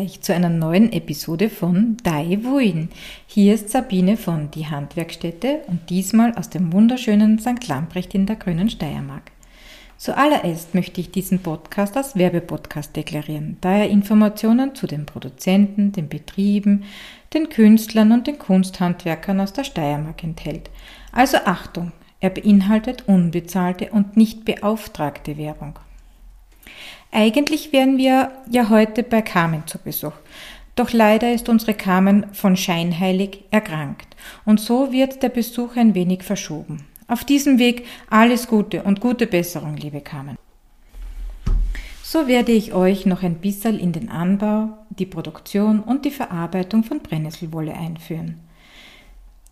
[0.00, 2.88] Grüß euch zu einer neuen Episode von Dai Wuin.
[3.26, 7.68] Hier ist Sabine von Die Handwerkstätte und diesmal aus dem wunderschönen St.
[7.68, 9.30] Lamprecht in der grünen Steiermark.
[9.98, 16.08] Zuallererst möchte ich diesen Podcast als Werbepodcast deklarieren, da er Informationen zu den Produzenten, den
[16.08, 16.84] Betrieben,
[17.34, 20.70] den Künstlern und den Kunsthandwerkern aus der Steiermark enthält.
[21.12, 25.78] Also Achtung, er beinhaltet unbezahlte und nicht beauftragte Werbung.
[27.12, 30.12] Eigentlich wären wir ja heute bei Carmen zu Besuch.
[30.76, 36.22] Doch leider ist unsere Carmen von Scheinheilig erkrankt und so wird der Besuch ein wenig
[36.22, 36.86] verschoben.
[37.08, 40.36] Auf diesem Weg alles Gute und gute Besserung, liebe Carmen.
[42.04, 46.84] So werde ich euch noch ein bisschen in den Anbau, die Produktion und die Verarbeitung
[46.84, 48.40] von Brennnesselwolle einführen.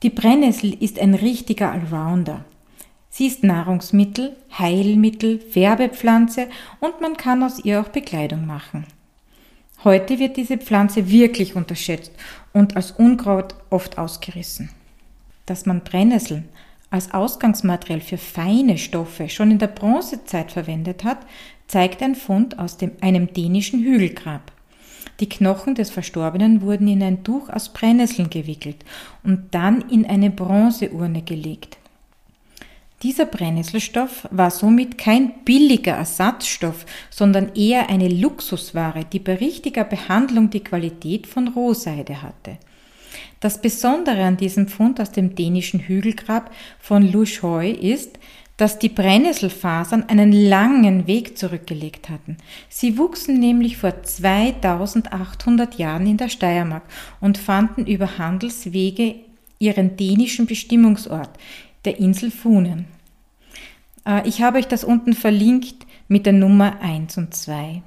[0.02, 2.44] Die Brennnessel ist ein richtiger Allrounder.
[3.18, 6.46] Sie ist Nahrungsmittel, Heilmittel, Färbepflanze
[6.78, 8.84] und man kann aus ihr auch Bekleidung machen.
[9.82, 12.12] Heute wird diese Pflanze wirklich unterschätzt
[12.52, 14.70] und als Unkraut oft ausgerissen.
[15.46, 16.48] Dass man Brennnesseln
[16.90, 21.18] als Ausgangsmaterial für feine Stoffe schon in der Bronzezeit verwendet hat,
[21.66, 24.52] zeigt ein Fund aus dem, einem dänischen Hügelgrab.
[25.18, 28.84] Die Knochen des Verstorbenen wurden in ein Tuch aus Brennnesseln gewickelt
[29.24, 31.78] und dann in eine Bronzeurne gelegt.
[33.02, 40.50] Dieser Brennnesselstoff war somit kein billiger Ersatzstoff, sondern eher eine Luxusware, die bei richtiger Behandlung
[40.50, 42.58] die Qualität von Rohseide hatte.
[43.38, 48.18] Das Besondere an diesem Fund aus dem dänischen Hügelgrab von Lushoi ist,
[48.56, 52.36] dass die Brennnesselfasern einen langen Weg zurückgelegt hatten.
[52.68, 56.82] Sie wuchsen nämlich vor 2800 Jahren in der Steiermark
[57.20, 59.14] und fanden über Handelswege
[59.60, 61.30] ihren dänischen Bestimmungsort,
[61.84, 62.86] der Insel Funen.
[64.06, 67.82] Äh, ich habe euch das unten verlinkt mit der Nummer 1 und 2.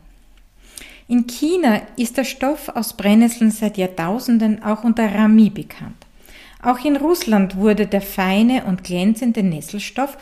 [1.07, 6.05] In China ist der Stoff aus Brennnesseln seit Jahrtausenden auch unter Rami bekannt.
[6.61, 10.17] Auch in Russland wurde der feine und glänzende Nesselstoff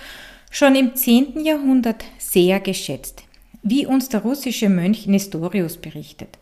[0.49, 1.45] schon im 10.
[1.45, 3.23] Jahrhundert sehr geschätzt,
[3.61, 6.39] wie uns der russische Mönch Nestorius berichtet.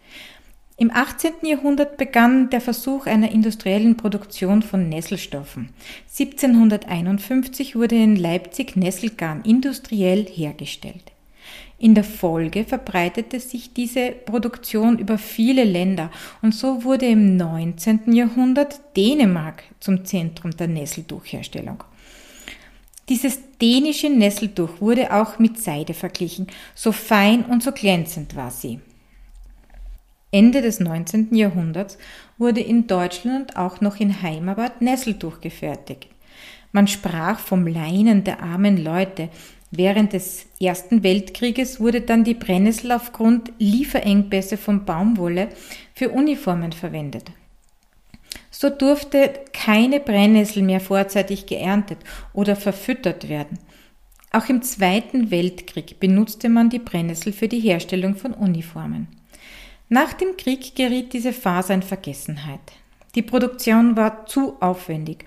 [0.79, 1.33] Im 18.
[1.41, 5.69] Jahrhundert begann der Versuch einer industriellen Produktion von Nesselstoffen.
[6.07, 11.11] 1751 wurde in Leipzig Nesselgarn industriell hergestellt.
[11.79, 16.11] In der Folge verbreitete sich diese Produktion über viele Länder
[16.43, 18.13] und so wurde im 19.
[18.13, 21.83] Jahrhundert Dänemark zum Zentrum der Nesseltuchherstellung.
[23.09, 26.45] Dieses dänische Nesseltuch wurde auch mit Seide verglichen,
[26.75, 28.79] so fein und so glänzend war sie.
[30.31, 31.33] Ende des 19.
[31.33, 31.97] Jahrhunderts
[32.37, 36.07] wurde in Deutschland auch noch in Heimarbeit Nesseltuch gefertigt.
[36.73, 39.29] Man sprach vom Leinen der armen Leute.
[39.71, 45.49] Während des Ersten Weltkrieges wurde dann die Brennnessel aufgrund Lieferengpässe von Baumwolle
[45.93, 47.31] für Uniformen verwendet.
[48.51, 51.99] So durfte keine Brennnessel mehr vorzeitig geerntet
[52.33, 53.59] oder verfüttert werden.
[54.31, 59.07] Auch im Zweiten Weltkrieg benutzte man die Brennnessel für die Herstellung von Uniformen.
[59.89, 62.59] Nach dem Krieg geriet diese Phase in Vergessenheit.
[63.15, 65.23] Die Produktion war zu aufwendig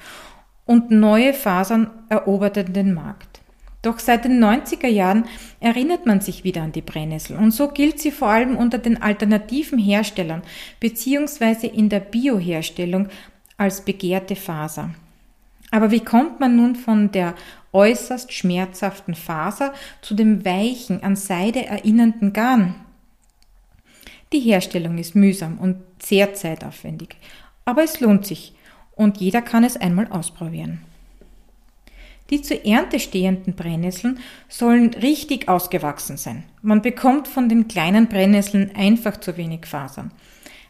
[0.66, 3.41] und neue Fasern eroberten den Markt.
[3.81, 5.25] Doch seit den 90er Jahren
[5.60, 9.00] erinnert man sich wieder an die Brennnessel und so gilt sie vor allem unter den
[9.00, 10.43] alternativen Herstellern
[10.81, 11.66] bzw.
[11.66, 13.09] in der Bioherstellung
[13.56, 14.91] als begehrte Faser.
[15.70, 17.34] Aber wie kommt man nun von der
[17.72, 19.72] äußerst schmerzhaften Faser
[20.03, 22.75] zu dem weichen, an Seide erinnernden Garn?
[24.32, 27.16] Die Herstellung ist mühsam und sehr zeitaufwendig,
[27.64, 28.54] aber es lohnt sich
[28.94, 30.82] und jeder kann es einmal ausprobieren.
[32.30, 36.44] Die zur Ernte stehenden Brennnesseln sollen richtig ausgewachsen sein.
[36.62, 40.12] Man bekommt von den kleinen Brennnesseln einfach zu wenig Fasern.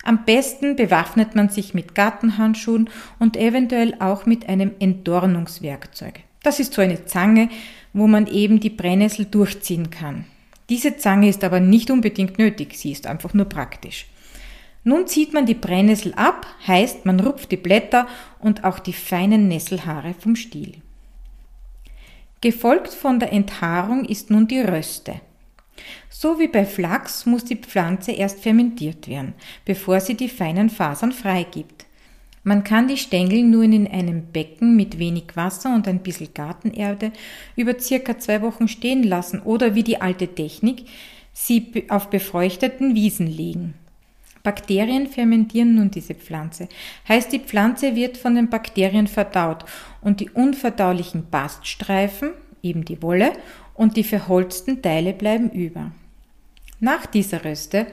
[0.03, 2.88] Am besten bewaffnet man sich mit Gartenhandschuhen
[3.19, 6.20] und eventuell auch mit einem Entdornungswerkzeug.
[6.43, 7.50] Das ist so eine Zange,
[7.93, 10.25] wo man eben die Brennnessel durchziehen kann.
[10.70, 14.06] Diese Zange ist aber nicht unbedingt nötig, sie ist einfach nur praktisch.
[14.84, 18.06] Nun zieht man die Brennnessel ab, heißt man rupft die Blätter
[18.38, 20.76] und auch die feinen Nesselhaare vom Stiel.
[22.40, 25.20] Gefolgt von der Enthaarung ist nun die Röste.
[26.08, 29.34] So wie bei Flachs muss die Pflanze erst fermentiert werden,
[29.64, 31.84] bevor sie die feinen Fasern freigibt.
[32.42, 37.12] Man kann die Stängel nun in einem Becken mit wenig Wasser und ein bisschen Gartenerde
[37.54, 40.87] über circa zwei Wochen stehen lassen oder wie die alte Technik
[41.32, 43.75] sie auf befeuchteten Wiesen legen.
[44.42, 46.69] Bakterien fermentieren nun diese Pflanze.
[47.06, 49.66] Heißt, die Pflanze wird von den Bakterien verdaut
[50.00, 52.31] und die unverdaulichen Baststreifen,
[52.62, 53.34] eben die Wolle,
[53.75, 55.92] und die verholzten Teile bleiben über.
[56.81, 57.87] Nach dieser Röste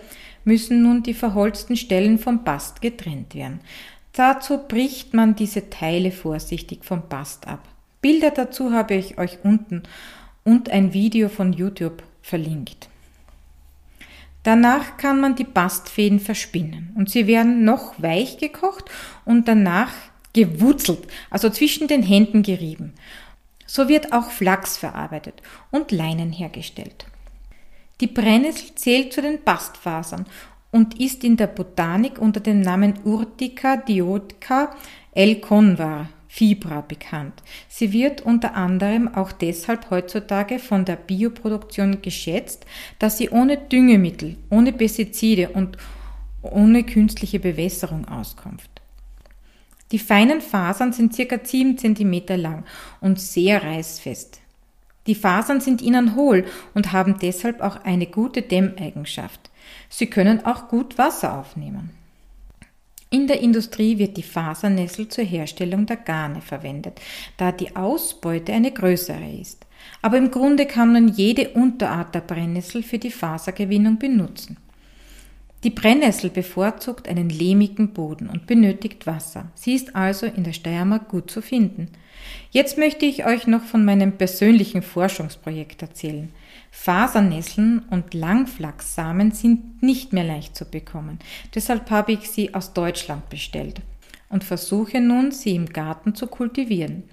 [0.46, 3.60] müssen nun die verholzten Stellen vom Bast getrennt werden.
[4.18, 7.68] Dazu bricht man diese Teile vorsichtig vom Bast ab.
[8.02, 9.84] Bilder dazu habe ich euch unten
[10.44, 12.90] und ein Video von YouTube verlinkt.
[14.42, 18.86] Danach kann man die Bastfäden verspinnen und sie werden noch weich gekocht
[19.24, 19.92] und danach
[20.34, 22.94] gewurzelt, also zwischen den Händen gerieben.
[23.68, 27.06] So wird auch Flachs verarbeitet und Leinen hergestellt.
[28.02, 30.26] Die Brennnessel zählt zu den Bastfasern
[30.72, 34.76] und ist in der Botanik unter dem Namen Urtica dioica
[35.14, 35.36] L.
[35.36, 37.42] convar Fibra bekannt.
[37.68, 42.66] Sie wird unter anderem auch deshalb heutzutage von der Bioproduktion geschätzt,
[43.00, 45.78] dass sie ohne Düngemittel, ohne Pestizide und
[46.42, 48.70] ohne künstliche Bewässerung auskommt.
[49.92, 52.66] Die feinen Fasern sind circa 7 cm lang
[53.00, 54.42] und sehr reißfest.
[55.08, 59.50] Die Fasern sind innen hohl und haben deshalb auch eine gute Dämmeigenschaft.
[59.90, 61.92] Sie können auch gut Wasser aufnehmen.
[63.10, 67.00] In der Industrie wird die Fasernessel zur Herstellung der Garne verwendet,
[67.38, 69.66] da die Ausbeute eine größere ist.
[70.02, 74.58] Aber im Grunde kann man jede Unterart der Brennnessel für die Fasergewinnung benutzen.
[75.64, 79.52] Die Brennnessel bevorzugt einen lehmigen Boden und benötigt Wasser.
[79.56, 81.88] Sie ist also in der Steiermark gut zu finden.
[82.52, 86.30] Jetzt möchte ich euch noch von meinem persönlichen Forschungsprojekt erzählen.
[86.72, 91.20] Fasernesseln und Langflachssamen sind nicht mehr leicht zu bekommen.
[91.56, 93.82] Deshalb habe ich sie aus Deutschland bestellt
[94.30, 97.04] und versuche nun, sie im Garten zu kultivieren.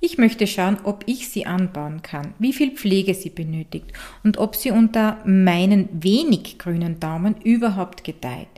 [0.00, 3.92] Ich möchte schauen, ob ich sie anbauen kann, wie viel Pflege sie benötigt
[4.24, 8.48] und ob sie unter meinen wenig grünen Daumen überhaupt gedeiht.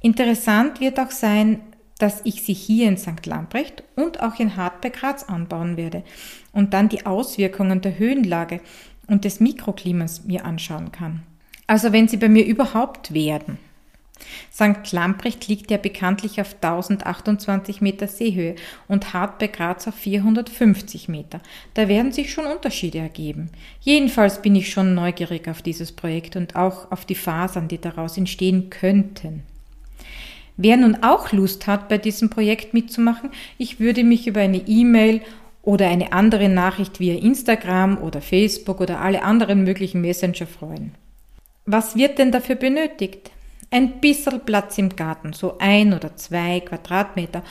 [0.00, 1.60] Interessant wird auch sein,
[1.98, 3.26] dass ich sie hier in St.
[3.26, 6.04] Lamprecht und auch in Hartberg-Graz anbauen werde
[6.52, 8.60] und dann die Auswirkungen der Höhenlage
[9.08, 11.22] und des Mikroklimas mir anschauen kann.
[11.66, 13.58] Also wenn sie bei mir überhaupt werden.
[14.52, 14.92] St.
[14.92, 18.56] Lamprecht liegt ja bekanntlich auf 1028 Meter Seehöhe
[18.88, 21.40] und Hartberg Graz auf 450 Meter.
[21.74, 23.50] Da werden sich schon Unterschiede ergeben.
[23.80, 28.16] Jedenfalls bin ich schon neugierig auf dieses Projekt und auch auf die Fasern, die daraus
[28.18, 29.44] entstehen könnten.
[30.56, 35.22] Wer nun auch Lust hat, bei diesem Projekt mitzumachen, ich würde mich über eine E-Mail
[35.68, 40.94] oder eine andere Nachricht via Instagram oder Facebook oder alle anderen möglichen Messenger freuen.
[41.66, 43.30] Was wird denn dafür benötigt?
[43.70, 47.42] Ein bisschen Platz im Garten, so ein oder zwei Quadratmeter.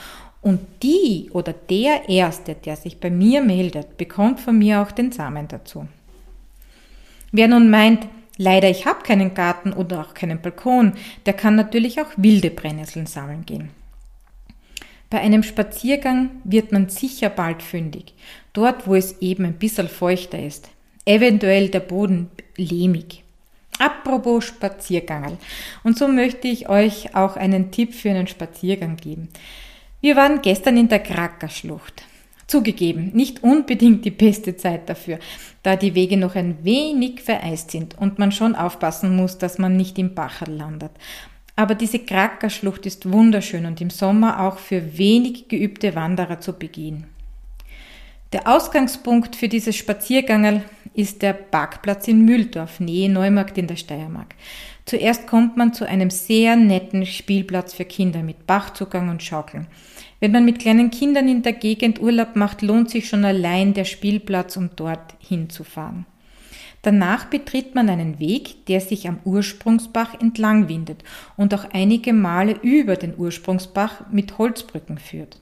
[0.41, 5.11] Und die oder der Erste, der sich bei mir meldet, bekommt von mir auch den
[5.11, 5.87] Samen dazu.
[7.31, 8.07] Wer nun meint,
[8.39, 10.93] Leider, ich habe keinen Garten oder auch keinen Balkon.
[11.25, 13.71] Der kann natürlich auch wilde Brennnesseln sammeln gehen.
[15.09, 18.13] Bei einem Spaziergang wird man sicher bald fündig,
[18.53, 20.69] dort wo es eben ein bisschen feuchter ist.
[21.05, 23.23] Eventuell der Boden lehmig.
[23.79, 25.37] Apropos Spaziergangerl.
[25.83, 29.29] Und so möchte ich euch auch einen Tipp für einen Spaziergang geben.
[30.01, 32.03] Wir waren gestern in der Krackerschlucht.
[32.47, 35.19] Zugegeben, nicht unbedingt die beste Zeit dafür,
[35.63, 39.75] da die Wege noch ein wenig vereist sind und man schon aufpassen muss, dass man
[39.75, 40.91] nicht im Bacherl landet.
[41.57, 47.07] Aber diese Krackerschlucht ist wunderschön und im Sommer auch für wenig geübte Wanderer zu begehen.
[48.31, 54.35] Der Ausgangspunkt für dieses Spaziergangerl ist der Parkplatz in Mühldorf, Nähe Neumarkt in der Steiermark.
[54.85, 59.65] Zuerst kommt man zu einem sehr netten Spielplatz für Kinder mit Bachzugang und Schaukeln.
[60.19, 63.85] Wenn man mit kleinen Kindern in der Gegend Urlaub macht, lohnt sich schon allein der
[63.85, 66.05] Spielplatz, um dort hinzufahren.
[66.81, 71.03] Danach betritt man einen Weg, der sich am Ursprungsbach entlang windet
[71.35, 75.41] und auch einige Male über den Ursprungsbach mit Holzbrücken führt.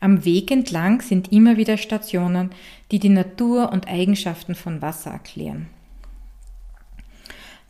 [0.00, 2.50] Am Weg entlang sind immer wieder Stationen,
[2.90, 5.68] die die Natur und Eigenschaften von Wasser erklären.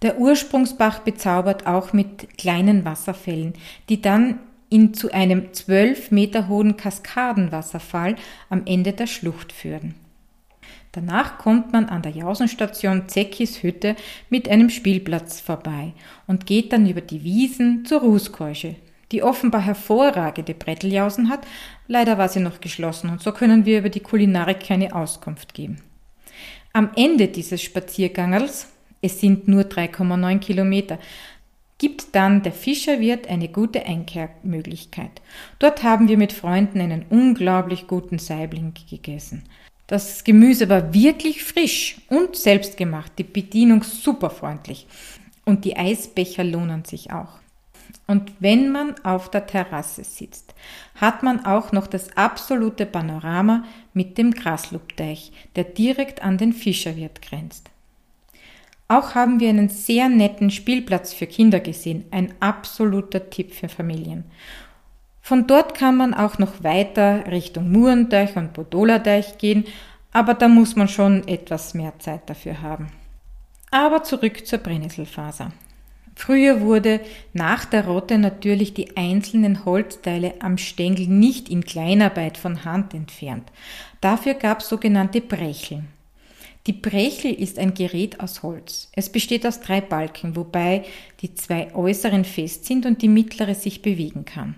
[0.03, 3.55] Der Ursprungsbach bezaubert auch mit kleinen Wasserfällen,
[3.89, 4.39] die dann
[4.69, 8.17] ihn zu einem zwölf Meter hohen Kaskadenwasserfall
[8.51, 9.95] am Ende der Schlucht führen.
[10.95, 13.97] Danach kommt man an der Jausenstation Zeckis Hütte
[14.31, 15.93] mit einem Spielplatz vorbei
[16.29, 18.77] und geht dann über die Wiesen zur Rußkeusche,
[19.11, 21.41] die offenbar hervorragende Bretteljausen hat.
[21.89, 25.79] Leider war sie noch geschlossen und so können wir über die Kulinarik keine Auskunft geben.
[26.73, 28.69] Am Ende dieses Spaziergangers,
[29.03, 31.01] es sind nur 3,9 Kilometer,
[31.79, 35.23] gibt dann der Fischerwirt eine gute Einkehrmöglichkeit.
[35.59, 39.43] Dort haben wir mit Freunden einen unglaublich guten Saibling gegessen.
[39.87, 44.87] Das Gemüse war wirklich frisch und selbstgemacht, die Bedienung super freundlich
[45.45, 47.41] und die Eisbecher lohnen sich auch.
[48.07, 50.55] Und wenn man auf der Terrasse sitzt,
[50.97, 53.65] hat man auch noch das absolute Panorama
[53.95, 57.71] mit dem Graslubteich, der direkt an den Fischerwirt grenzt.
[58.89, 64.25] Auch haben wir einen sehr netten Spielplatz für Kinder gesehen, ein absoluter Tipp für Familien.
[65.27, 69.65] Von dort kann man auch noch weiter Richtung Murenteich und Bodolerdeich gehen,
[70.13, 72.89] aber da muss man schon etwas mehr Zeit dafür haben.
[73.71, 75.51] Aber zurück zur Brennnesselfaser.
[76.15, 77.01] Früher wurde
[77.33, 83.51] nach der Rotte natürlich die einzelnen Holzteile am Stängel nicht in Kleinarbeit von Hand entfernt.
[84.03, 85.89] Dafür gab es sogenannte Brecheln.
[86.67, 88.91] Die Brechel ist ein Gerät aus Holz.
[88.93, 90.85] Es besteht aus drei Balken, wobei
[91.23, 94.57] die zwei äußeren fest sind und die mittlere sich bewegen kann.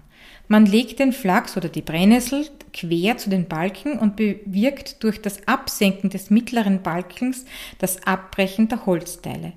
[0.48, 5.46] Man legt den Flachs oder die Brennnessel quer zu den Balken und bewirkt durch das
[5.48, 7.44] Absenken des mittleren Balkens
[7.78, 9.54] das Abbrechen der Holzteile.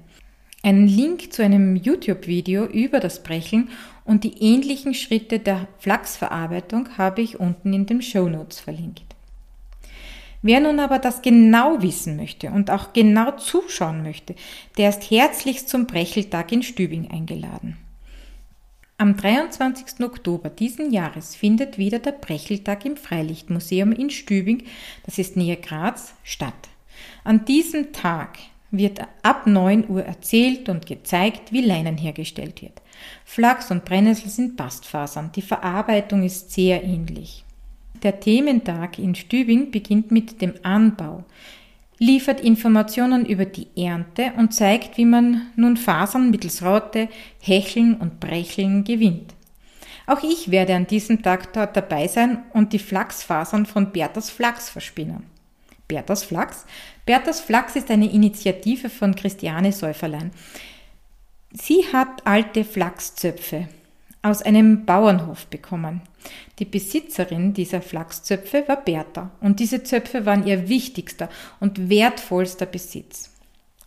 [0.63, 3.69] Einen Link zu einem YouTube-Video über das Brecheln
[4.03, 9.15] und die ähnlichen Schritte der Flachsverarbeitung habe ich unten in den Show Notes verlinkt.
[10.41, 14.36] Wer nun aber das genau wissen möchte und auch genau zuschauen möchte,
[14.77, 17.77] der ist herzlichst zum Brecheltag in Stübing eingeladen.
[19.01, 20.03] Am 23.
[20.03, 24.63] Oktober diesen Jahres findet wieder der Brecheltag im Freilichtmuseum in Stübing,
[25.06, 26.68] das ist näher Graz, statt.
[27.24, 28.39] An diesem Tag
[28.72, 32.82] wird ab 9 Uhr erzählt und gezeigt, wie Leinen hergestellt wird.
[33.24, 37.46] Flachs und Brennnessel sind Bastfasern, die Verarbeitung ist sehr ähnlich.
[38.03, 41.24] Der Thementag in Stübing beginnt mit dem Anbau
[42.00, 47.10] liefert Informationen über die Ernte und zeigt, wie man nun Fasern mittels Raute,
[47.41, 49.36] Hecheln und Brecheln gewinnt.
[50.08, 54.70] Auch ich werde an diesem Tag dort dabei sein und die Flachsfasern von Berthas Flachs
[54.70, 55.25] verspinnen.
[55.88, 56.65] Berthas Flachs?
[57.06, 60.32] Berthas Flachs ist eine Initiative von Christiane Säuferlein.
[61.51, 63.68] Sie hat alte Flachszöpfe
[64.21, 66.01] aus einem Bauernhof bekommen.
[66.59, 73.31] Die Besitzerin dieser Flachszöpfe war Bertha und diese Zöpfe waren ihr wichtigster und wertvollster Besitz.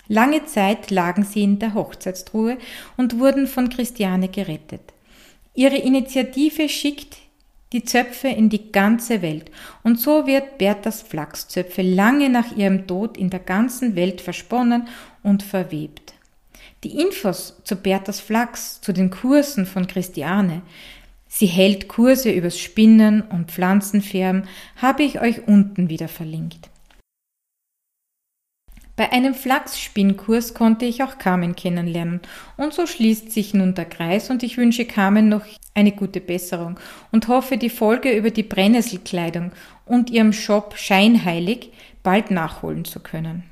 [0.09, 2.59] Lange Zeit lagen sie in der Hochzeitstruhe
[2.97, 4.93] und wurden von Christiane gerettet.
[5.55, 7.19] Ihre Initiative schickt
[7.73, 9.51] die Zöpfe in die ganze Welt
[9.83, 14.89] und so wird Berthas Flachszöpfe lange nach ihrem Tod in der ganzen Welt versponnen
[15.23, 16.12] und verwebt.
[16.85, 20.63] Die Infos zu Berthas Flachs, zu den Kursen von Christiane,
[21.29, 26.71] sie hält Kurse übers Spinnen und Pflanzenfärben, habe ich euch unten wieder verlinkt.
[28.97, 32.21] Bei einem Flachsspinnkurs konnte ich auch Carmen kennenlernen
[32.57, 36.79] und so schließt sich nun der Kreis und ich wünsche Carmen noch eine gute Besserung
[37.11, 39.53] und hoffe die Folge über die Brennnesselkleidung
[39.87, 41.71] und ihrem Shop Scheinheilig
[42.03, 43.52] bald nachholen zu können.